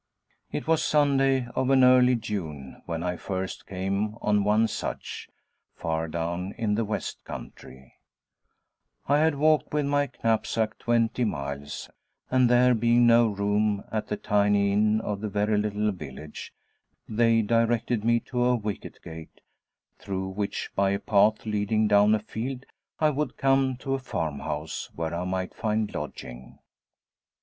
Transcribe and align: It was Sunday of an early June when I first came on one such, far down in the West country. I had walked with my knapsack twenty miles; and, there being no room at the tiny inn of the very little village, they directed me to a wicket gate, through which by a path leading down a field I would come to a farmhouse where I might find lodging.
It 0.51 0.65
was 0.65 0.83
Sunday 0.83 1.47
of 1.55 1.69
an 1.69 1.83
early 1.83 2.15
June 2.15 2.81
when 2.87 3.03
I 3.03 3.17
first 3.17 3.67
came 3.67 4.15
on 4.19 4.43
one 4.43 4.67
such, 4.67 5.29
far 5.75 6.07
down 6.07 6.55
in 6.57 6.73
the 6.73 6.83
West 6.83 7.23
country. 7.23 7.99
I 9.07 9.19
had 9.19 9.35
walked 9.35 9.75
with 9.75 9.85
my 9.85 10.09
knapsack 10.23 10.79
twenty 10.79 11.23
miles; 11.23 11.87
and, 12.31 12.49
there 12.49 12.73
being 12.73 13.05
no 13.05 13.27
room 13.27 13.83
at 13.91 14.07
the 14.07 14.17
tiny 14.17 14.73
inn 14.73 15.01
of 15.01 15.21
the 15.21 15.29
very 15.29 15.59
little 15.59 15.91
village, 15.91 16.51
they 17.07 17.43
directed 17.43 18.03
me 18.03 18.21
to 18.21 18.43
a 18.43 18.55
wicket 18.55 18.97
gate, 19.03 19.41
through 19.99 20.29
which 20.29 20.71
by 20.75 20.89
a 20.89 20.99
path 20.99 21.45
leading 21.45 21.87
down 21.87 22.15
a 22.15 22.19
field 22.19 22.65
I 22.99 23.11
would 23.11 23.37
come 23.37 23.75
to 23.77 23.93
a 23.93 23.99
farmhouse 23.99 24.89
where 24.95 25.13
I 25.13 25.25
might 25.25 25.53
find 25.53 25.93
lodging. 25.93 26.57